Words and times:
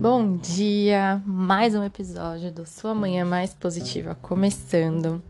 Bom 0.00 0.38
dia! 0.38 1.22
Mais 1.26 1.74
um 1.74 1.84
episódio 1.84 2.50
do 2.50 2.64
Sua 2.64 2.94
Manhã 2.94 3.22
Mais 3.22 3.52
Positiva 3.52 4.14
começando. 4.14 5.22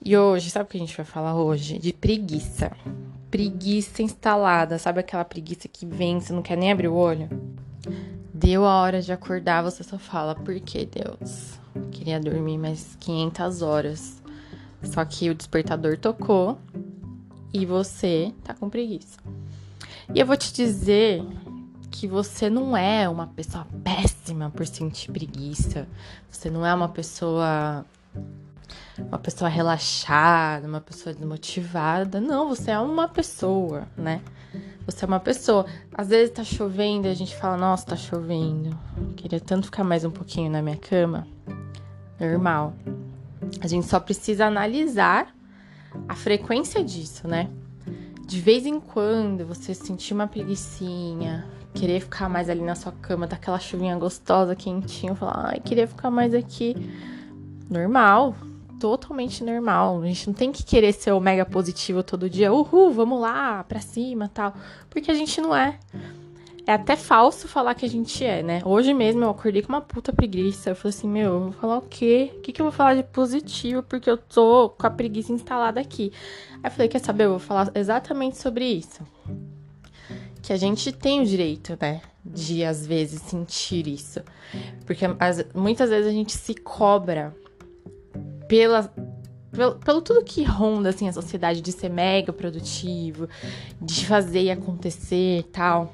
E 0.00 0.16
hoje, 0.16 0.48
sabe 0.48 0.66
o 0.66 0.68
que 0.68 0.76
a 0.76 0.80
gente 0.80 0.96
vai 0.96 1.04
falar 1.04 1.34
hoje? 1.34 1.76
De 1.76 1.92
preguiça. 1.92 2.70
Preguiça 3.32 4.04
instalada, 4.04 4.78
sabe 4.78 5.00
aquela 5.00 5.24
preguiça 5.24 5.66
que 5.66 5.84
vem, 5.84 6.20
você 6.20 6.32
não 6.32 6.40
quer 6.40 6.56
nem 6.56 6.70
abrir 6.70 6.86
o 6.86 6.94
olho? 6.94 7.28
Deu 8.32 8.64
a 8.64 8.80
hora 8.80 9.02
de 9.02 9.10
acordar, 9.10 9.64
você 9.64 9.82
só 9.82 9.98
fala, 9.98 10.36
por 10.36 10.54
que 10.60 10.86
Deus? 10.86 11.58
Queria 11.90 12.20
dormir 12.20 12.58
mais 12.58 12.96
500 13.00 13.60
horas. 13.60 14.22
Só 14.84 15.04
que 15.04 15.30
o 15.30 15.34
despertador 15.34 15.98
tocou 15.98 16.60
e 17.52 17.66
você 17.66 18.32
tá 18.44 18.54
com 18.54 18.70
preguiça. 18.70 19.18
E 20.14 20.20
eu 20.20 20.26
vou 20.26 20.36
te 20.36 20.54
dizer 20.54 21.24
que 21.98 22.06
você 22.06 22.50
não 22.50 22.76
é 22.76 23.08
uma 23.08 23.26
pessoa 23.26 23.66
péssima 23.82 24.50
por 24.50 24.66
sentir 24.66 25.10
preguiça. 25.10 25.88
Você 26.30 26.50
não 26.50 26.64
é 26.64 26.74
uma 26.74 26.90
pessoa 26.90 27.86
uma 28.98 29.18
pessoa 29.18 29.48
relaxada, 29.48 30.66
uma 30.66 30.80
pessoa 30.80 31.14
desmotivada. 31.14 32.20
Não, 32.20 32.48
você 32.48 32.70
é 32.70 32.78
uma 32.78 33.08
pessoa, 33.08 33.88
né? 33.96 34.20
Você 34.84 35.04
é 35.04 35.08
uma 35.08 35.20
pessoa. 35.20 35.64
Às 35.94 36.08
vezes 36.08 36.34
tá 36.34 36.44
chovendo 36.44 37.06
e 37.06 37.10
a 37.10 37.14
gente 37.14 37.34
fala: 37.34 37.56
"Nossa, 37.56 37.86
tá 37.86 37.96
chovendo. 37.96 38.78
Queria 39.16 39.40
tanto 39.40 39.66
ficar 39.66 39.84
mais 39.84 40.04
um 40.04 40.10
pouquinho 40.10 40.50
na 40.50 40.60
minha 40.60 40.76
cama". 40.76 41.26
Normal. 42.20 42.74
A 43.60 43.66
gente 43.66 43.86
só 43.86 43.98
precisa 43.98 44.46
analisar 44.46 45.34
a 46.06 46.14
frequência 46.14 46.84
disso, 46.84 47.26
né? 47.26 47.48
De 48.26 48.40
vez 48.40 48.66
em 48.66 48.80
quando 48.80 49.46
você 49.46 49.72
sentir 49.72 50.12
uma 50.12 50.26
preguiçinha, 50.26 51.46
querer 51.72 52.00
ficar 52.00 52.28
mais 52.28 52.50
ali 52.50 52.60
na 52.60 52.74
sua 52.74 52.90
cama, 52.90 53.24
daquela 53.24 53.60
chuvinha 53.60 53.96
gostosa, 53.96 54.56
quentinho, 54.56 55.14
falar, 55.14 55.50
ai, 55.50 55.60
queria 55.60 55.86
ficar 55.86 56.10
mais 56.10 56.34
aqui. 56.34 56.74
Normal, 57.70 58.34
totalmente 58.80 59.44
normal. 59.44 60.02
A 60.02 60.06
gente 60.06 60.26
não 60.26 60.34
tem 60.34 60.50
que 60.50 60.64
querer 60.64 60.92
ser 60.92 61.12
o 61.12 61.20
mega 61.20 61.46
positivo 61.46 62.02
todo 62.02 62.28
dia, 62.28 62.52
uhul, 62.52 62.92
vamos 62.92 63.20
lá, 63.20 63.62
pra 63.62 63.78
cima 63.78 64.28
tal. 64.28 64.54
Porque 64.90 65.08
a 65.08 65.14
gente 65.14 65.40
não 65.40 65.54
é. 65.54 65.78
É 66.66 66.72
até 66.72 66.96
falso 66.96 67.46
falar 67.46 67.76
que 67.76 67.86
a 67.86 67.88
gente 67.88 68.24
é, 68.24 68.42
né? 68.42 68.60
Hoje 68.64 68.92
mesmo 68.92 69.22
eu 69.22 69.30
acordei 69.30 69.62
com 69.62 69.68
uma 69.68 69.80
puta 69.80 70.12
preguiça. 70.12 70.70
Eu 70.70 70.74
falei 70.74 70.96
assim, 70.96 71.08
meu, 71.08 71.32
eu 71.32 71.40
vou 71.40 71.52
falar 71.52 71.78
o 71.78 71.82
quê? 71.82 72.32
O 72.36 72.40
que, 72.40 72.52
que 72.52 72.60
eu 72.60 72.64
vou 72.64 72.72
falar 72.72 72.96
de 72.96 73.04
positivo? 73.04 73.84
Porque 73.84 74.10
eu 74.10 74.18
tô 74.18 74.70
com 74.70 74.84
a 74.84 74.90
preguiça 74.90 75.32
instalada 75.32 75.80
aqui. 75.80 76.12
Aí 76.54 76.62
eu 76.64 76.70
falei, 76.72 76.88
quer 76.88 76.98
saber? 76.98 77.26
Eu 77.26 77.30
vou 77.30 77.38
falar 77.38 77.70
exatamente 77.72 78.36
sobre 78.38 78.64
isso. 78.64 79.00
Que 80.42 80.52
a 80.52 80.56
gente 80.56 80.90
tem 80.90 81.20
o 81.20 81.24
direito, 81.24 81.78
né? 81.80 82.02
De 82.24 82.64
às 82.64 82.84
vezes 82.84 83.22
sentir 83.22 83.86
isso. 83.86 84.20
Porque 84.84 85.04
as, 85.20 85.46
muitas 85.54 85.88
vezes 85.88 86.08
a 86.08 86.12
gente 86.12 86.32
se 86.32 86.52
cobra 86.52 87.32
pela, 88.48 88.92
pelo, 89.52 89.76
pelo, 89.76 90.02
tudo 90.02 90.24
que 90.24 90.42
ronda 90.42 90.88
assim, 90.88 91.08
a 91.08 91.12
sociedade 91.12 91.60
de 91.60 91.70
ser 91.70 91.90
mega 91.90 92.32
produtivo, 92.32 93.28
de 93.80 94.04
fazer 94.04 94.42
e 94.42 94.50
acontecer 94.50 95.38
e 95.38 95.44
tal. 95.44 95.92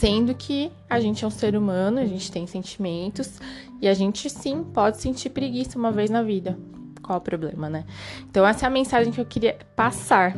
Sendo 0.00 0.34
que 0.34 0.72
a 0.88 0.98
gente 0.98 1.22
é 1.22 1.28
um 1.28 1.30
ser 1.30 1.54
humano, 1.54 2.00
a 2.00 2.06
gente 2.06 2.32
tem 2.32 2.46
sentimentos 2.46 3.38
e 3.82 3.86
a 3.86 3.92
gente 3.92 4.30
sim 4.30 4.64
pode 4.64 4.98
sentir 4.98 5.28
preguiça 5.28 5.78
uma 5.78 5.92
vez 5.92 6.08
na 6.08 6.22
vida. 6.22 6.58
Qual 7.02 7.18
o 7.18 7.20
problema, 7.20 7.68
né? 7.68 7.84
Então, 8.22 8.46
essa 8.46 8.64
é 8.64 8.66
a 8.66 8.70
mensagem 8.70 9.12
que 9.12 9.20
eu 9.20 9.26
queria 9.26 9.58
passar. 9.76 10.34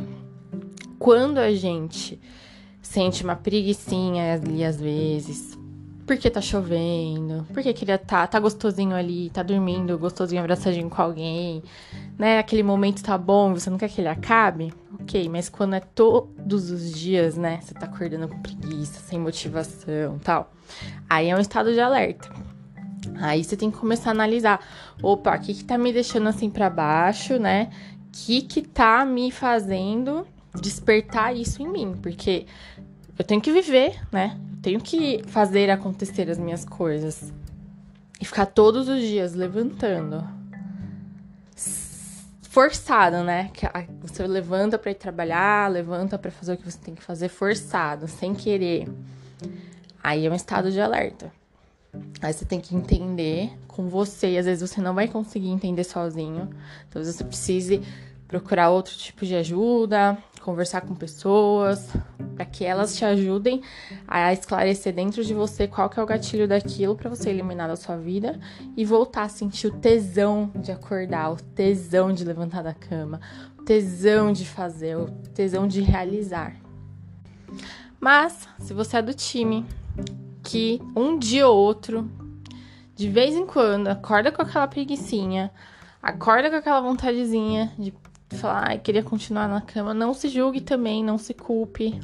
Quando 0.99 1.37
a 1.37 1.55
gente 1.55 2.19
sente 2.81 3.23
uma 3.23 3.37
preguiçinha 3.37 4.33
ali 4.33 4.65
às 4.65 4.81
vezes, 4.81 5.57
porque 6.05 6.29
tá 6.29 6.41
chovendo, 6.41 7.45
porque 7.53 7.73
queria 7.73 7.97
tá, 7.97 8.27
tá 8.27 8.39
gostosinho 8.39 8.95
ali, 8.95 9.29
tá 9.29 9.41
dormindo, 9.41 9.97
gostosinho 9.97 10.41
abraçadinho 10.41 10.89
com 10.89 11.01
alguém, 11.01 11.63
né? 12.17 12.39
Aquele 12.39 12.63
momento 12.63 13.01
tá 13.01 13.17
bom, 13.17 13.53
você 13.53 13.69
não 13.69 13.77
quer 13.77 13.89
que 13.89 14.01
ele 14.01 14.09
acabe? 14.09 14.73
Ok, 15.01 15.29
mas 15.29 15.47
quando 15.49 15.75
é 15.75 15.79
todos 15.79 16.71
os 16.71 16.91
dias, 16.91 17.37
né? 17.37 17.59
Você 17.61 17.73
tá 17.73 17.85
acordando 17.85 18.27
com 18.27 18.39
preguiça, 18.41 18.99
sem 18.99 19.19
motivação 19.19 20.19
tal. 20.19 20.51
Aí 21.09 21.29
é 21.29 21.35
um 21.35 21.39
estado 21.39 21.73
de 21.73 21.79
alerta. 21.79 22.29
Aí 23.21 23.43
você 23.43 23.55
tem 23.55 23.71
que 23.71 23.77
começar 23.77 24.09
a 24.09 24.13
analisar. 24.13 24.59
Opa, 25.01 25.35
o 25.35 25.39
que 25.39 25.53
que 25.53 25.63
tá 25.63 25.77
me 25.77 25.93
deixando 25.93 26.27
assim 26.27 26.49
para 26.49 26.69
baixo, 26.69 27.37
né? 27.37 27.69
O 28.07 28.11
que 28.11 28.41
que 28.41 28.61
tá 28.61 29.05
me 29.05 29.31
fazendo 29.31 30.27
despertar 30.61 31.35
isso 31.35 31.61
em 31.61 31.67
mim? 31.67 31.97
Porque 32.01 32.45
eu 33.17 33.23
tenho 33.23 33.41
que 33.41 33.51
viver, 33.51 33.99
né? 34.11 34.37
Tenho 34.63 34.79
que 34.79 35.21
fazer 35.27 35.69
acontecer 35.69 36.27
as 36.31 36.39
minhas 36.39 36.65
coisas. 36.65 37.31
E 38.19 38.25
ficar 38.25 38.47
todos 38.47 38.87
os 38.87 39.01
dias 39.01 39.35
levantando 39.35 40.27
forçado, 42.53 43.23
né? 43.23 43.51
Você 44.01 44.27
levanta 44.27 44.77
para 44.77 44.91
ir 44.91 44.95
trabalhar, 44.95 45.71
levanta 45.71 46.19
para 46.19 46.29
fazer 46.29 46.53
o 46.53 46.57
que 46.57 46.63
você 46.63 46.77
tem 46.77 46.93
que 46.93 47.01
fazer 47.01 47.27
forçado, 47.27 48.07
sem 48.07 48.35
querer. 48.35 48.87
Aí 50.03 50.27
é 50.27 50.29
um 50.29 50.35
estado 50.35 50.71
de 50.71 50.79
alerta. 50.79 51.33
Aí 52.21 52.31
você 52.31 52.45
tem 52.45 52.61
que 52.61 52.75
entender 52.75 53.51
com 53.67 53.89
você, 53.89 54.33
e 54.33 54.37
às 54.37 54.45
vezes 54.45 54.69
você 54.69 54.79
não 54.79 54.93
vai 54.93 55.07
conseguir 55.07 55.49
entender 55.49 55.83
sozinho. 55.83 56.47
Talvez 56.91 57.15
você 57.15 57.23
precise 57.23 57.81
procurar 58.27 58.69
outro 58.69 58.95
tipo 58.95 59.25
de 59.25 59.35
ajuda, 59.35 60.15
conversar 60.43 60.81
com 60.81 60.93
pessoas, 60.93 61.89
para 62.35 62.45
que 62.45 62.65
elas 62.65 62.95
te 62.95 63.05
ajudem 63.05 63.61
a 64.07 64.33
esclarecer 64.33 64.93
dentro 64.93 65.23
de 65.23 65.33
você 65.33 65.67
qual 65.67 65.89
que 65.89 65.99
é 65.99 66.03
o 66.03 66.05
gatilho 66.05 66.47
daquilo 66.47 66.95
para 66.95 67.09
você 67.09 67.29
eliminar 67.29 67.69
da 67.69 67.77
sua 67.77 67.95
vida 67.95 68.39
e 68.75 68.83
voltar 68.83 69.23
a 69.23 69.29
sentir 69.29 69.67
o 69.67 69.71
tesão 69.71 70.51
de 70.55 70.71
acordar, 70.71 71.31
o 71.31 71.37
tesão 71.37 72.11
de 72.11 72.25
levantar 72.25 72.61
da 72.61 72.73
cama, 72.73 73.21
o 73.57 73.63
tesão 73.63 74.33
de 74.33 74.45
fazer, 74.45 74.97
o 74.97 75.09
tesão 75.33 75.65
de 75.65 75.81
realizar. 75.81 76.55
Mas, 77.99 78.47
se 78.59 78.73
você 78.73 78.97
é 78.97 79.01
do 79.01 79.13
time 79.13 79.65
que 80.43 80.81
um 80.93 81.17
dia 81.17 81.47
ou 81.47 81.57
outro, 81.57 82.11
de 82.93 83.07
vez 83.07 83.33
em 83.33 83.45
quando, 83.45 83.87
acorda 83.87 84.29
com 84.29 84.41
aquela 84.41 84.67
preguiçinha, 84.67 85.49
acorda 86.01 86.49
com 86.49 86.57
aquela 86.57 86.81
vontadezinha 86.81 87.71
de 87.79 87.93
falar, 88.33 88.69
ai, 88.69 88.79
queria 88.79 89.03
continuar 89.03 89.47
na 89.47 89.61
cama. 89.61 89.93
Não 89.93 90.13
se 90.13 90.27
julgue 90.29 90.61
também, 90.61 91.03
não 91.03 91.17
se 91.17 91.33
culpe. 91.33 91.99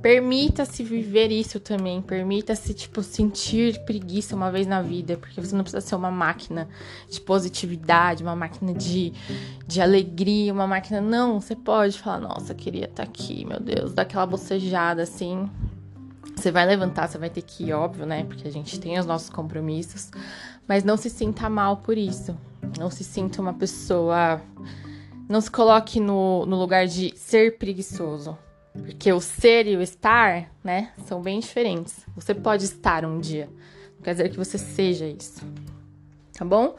Permita-se 0.00 0.84
viver 0.84 1.32
isso 1.32 1.58
também. 1.58 2.00
Permita-se, 2.00 2.72
tipo, 2.72 3.02
sentir 3.02 3.84
preguiça 3.84 4.36
uma 4.36 4.50
vez 4.50 4.66
na 4.66 4.80
vida. 4.80 5.16
Porque 5.16 5.40
você 5.40 5.54
não 5.54 5.62
precisa 5.62 5.80
ser 5.80 5.96
uma 5.96 6.10
máquina 6.10 6.68
de 7.10 7.20
positividade, 7.20 8.22
uma 8.22 8.36
máquina 8.36 8.72
de, 8.72 9.12
de 9.66 9.80
alegria, 9.80 10.52
uma 10.52 10.66
máquina. 10.66 11.00
Não, 11.00 11.40
você 11.40 11.56
pode 11.56 11.98
falar, 11.98 12.20
nossa, 12.20 12.54
queria 12.54 12.84
estar 12.84 13.02
tá 13.04 13.08
aqui, 13.08 13.44
meu 13.44 13.58
Deus. 13.58 13.92
Dar 13.92 14.02
aquela 14.02 14.26
bocejada 14.26 15.02
assim. 15.02 15.50
Você 16.36 16.50
vai 16.50 16.64
levantar, 16.64 17.08
você 17.08 17.18
vai 17.18 17.28
ter 17.28 17.42
que 17.42 17.64
ir, 17.64 17.72
óbvio, 17.72 18.06
né? 18.06 18.24
Porque 18.24 18.46
a 18.46 18.52
gente 18.52 18.78
tem 18.78 18.98
os 18.98 19.06
nossos 19.06 19.28
compromissos. 19.28 20.10
Mas 20.66 20.84
não 20.84 20.96
se 20.96 21.10
sinta 21.10 21.48
mal 21.48 21.78
por 21.78 21.98
isso. 21.98 22.36
Não 22.78 22.88
se 22.88 23.02
sinta 23.02 23.42
uma 23.42 23.52
pessoa 23.52 24.40
não 25.28 25.40
se 25.40 25.50
coloque 25.50 26.00
no, 26.00 26.46
no 26.46 26.56
lugar 26.56 26.86
de 26.86 27.12
ser 27.16 27.58
preguiçoso. 27.58 28.36
Porque 28.72 29.12
o 29.12 29.20
ser 29.20 29.66
e 29.66 29.76
o 29.76 29.82
estar, 29.82 30.50
né, 30.64 30.92
são 31.06 31.20
bem 31.20 31.40
diferentes. 31.40 32.06
Você 32.14 32.34
pode 32.34 32.64
estar 32.64 33.04
um 33.04 33.20
dia. 33.20 33.48
Não 33.96 34.02
quer 34.02 34.12
dizer 34.12 34.30
que 34.30 34.36
você 34.36 34.56
seja 34.56 35.06
isso. 35.06 35.42
Tá 36.36 36.44
bom? 36.44 36.74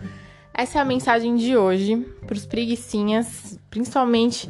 Essa 0.54 0.80
é 0.80 0.81
a 0.81 0.86
mensagem 0.86 1.36
de 1.36 1.56
hoje 1.56 1.98
para 2.26 2.36
os 2.36 2.46
preguiçinhas, 2.46 3.59
principalmente 3.70 4.48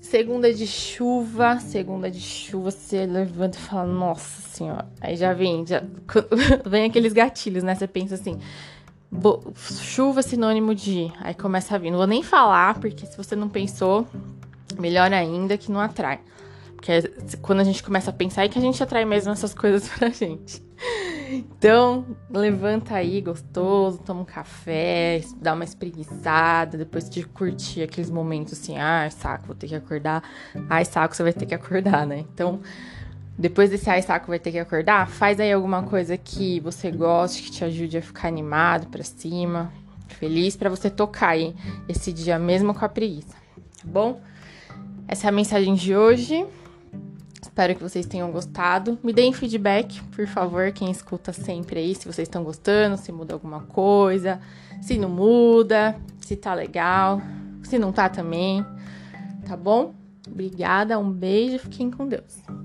segunda 0.00 0.52
de 0.52 0.66
chuva. 0.66 1.58
Segunda 1.60 2.10
de 2.10 2.20
chuva, 2.20 2.70
você 2.70 3.06
levanta 3.06 3.56
e 3.56 3.60
fala, 3.60 3.92
nossa 3.92 4.42
senhora. 4.48 4.88
Aí 5.00 5.16
já 5.16 5.32
vem, 5.32 5.64
já 5.66 5.82
vem 6.68 6.84
aqueles 6.84 7.12
gatilhos, 7.12 7.62
né? 7.62 7.74
Você 7.74 7.86
pensa 7.86 8.14
assim, 8.14 8.38
Bo 9.10 9.52
chuva 9.56 10.22
sinônimo 10.22 10.74
de. 10.74 11.12
Aí 11.20 11.34
começa 11.34 11.74
a 11.74 11.78
vir. 11.78 11.90
Não 11.90 11.98
vou 11.98 12.06
nem 12.06 12.22
falar, 12.22 12.78
porque 12.78 13.06
se 13.06 13.16
você 13.16 13.34
não 13.34 13.48
pensou, 13.48 14.06
melhor 14.78 15.12
ainda 15.12 15.58
que 15.58 15.72
não 15.72 15.80
atrai. 15.80 16.20
Porque 16.74 16.92
é 16.92 17.02
quando 17.42 17.60
a 17.60 17.64
gente 17.64 17.82
começa 17.82 18.10
a 18.10 18.12
pensar 18.12 18.44
é 18.44 18.48
que 18.48 18.58
a 18.58 18.62
gente 18.62 18.82
atrai 18.82 19.04
mesmo 19.04 19.32
essas 19.32 19.52
coisas 19.52 19.86
pra 19.98 20.08
gente. 20.08 20.62
Então, 21.30 22.16
levanta 22.30 22.94
aí, 22.94 23.20
gostoso, 23.20 23.98
toma 23.98 24.22
um 24.22 24.24
café, 24.24 25.22
dá 25.36 25.52
uma 25.52 25.62
espreguiçada, 25.62 26.78
depois 26.78 27.08
de 27.08 27.22
curtir 27.22 27.82
aqueles 27.82 28.10
momentos 28.10 28.54
assim, 28.54 28.76
ai, 28.78 29.10
saco, 29.10 29.46
vou 29.46 29.54
ter 29.54 29.68
que 29.68 29.74
acordar. 29.74 30.24
Ai, 30.68 30.84
saco, 30.84 31.14
você 31.14 31.22
vai 31.22 31.32
ter 31.32 31.46
que 31.46 31.54
acordar, 31.54 32.06
né? 32.06 32.20
Então, 32.20 32.60
depois 33.40 33.70
desse 33.70 33.88
ai 33.88 34.02
saco 34.02 34.26
vai 34.26 34.38
ter 34.38 34.52
que 34.52 34.58
acordar, 34.58 35.08
faz 35.08 35.40
aí 35.40 35.50
alguma 35.50 35.82
coisa 35.82 36.14
que 36.18 36.60
você 36.60 36.90
goste, 36.90 37.44
que 37.44 37.50
te 37.50 37.64
ajude 37.64 37.96
a 37.96 38.02
ficar 38.02 38.28
animado 38.28 38.88
para 38.88 39.02
cima, 39.02 39.72
feliz 40.08 40.56
para 40.56 40.68
você 40.68 40.90
tocar 40.90 41.30
aí 41.30 41.56
esse 41.88 42.12
dia 42.12 42.38
mesmo 42.38 42.74
com 42.74 42.84
a 42.84 42.88
preguiça, 42.88 43.34
tá 43.34 43.84
bom? 43.84 44.20
Essa 45.08 45.26
é 45.26 45.30
a 45.30 45.32
mensagem 45.32 45.74
de 45.74 45.96
hoje. 45.96 46.46
Espero 47.40 47.74
que 47.74 47.82
vocês 47.82 48.04
tenham 48.04 48.30
gostado. 48.30 48.98
Me 49.02 49.10
deem 49.10 49.32
feedback, 49.32 50.02
por 50.14 50.26
favor, 50.26 50.70
quem 50.70 50.90
escuta 50.90 51.32
sempre 51.32 51.80
aí, 51.80 51.94
se 51.94 52.06
vocês 52.06 52.28
estão 52.28 52.44
gostando, 52.44 52.98
se 52.98 53.10
muda 53.10 53.32
alguma 53.32 53.62
coisa, 53.62 54.38
se 54.82 54.98
não 54.98 55.08
muda, 55.08 55.96
se 56.20 56.36
tá 56.36 56.52
legal, 56.52 57.22
se 57.62 57.78
não 57.78 57.90
tá 57.90 58.06
também, 58.10 58.62
tá 59.46 59.56
bom? 59.56 59.94
Obrigada, 60.28 60.98
um 60.98 61.10
beijo, 61.10 61.58
fiquem 61.58 61.90
com 61.90 62.06
Deus. 62.06 62.59